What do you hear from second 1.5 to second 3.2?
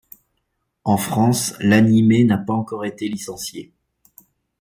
l'animé n'a pas encore été